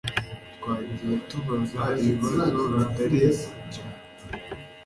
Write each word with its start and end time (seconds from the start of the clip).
Twagiye 0.57 1.15
tubaza 1.29 1.83
ibibazo 2.07 2.61
bitari 2.73 3.19
byo. 3.67 3.81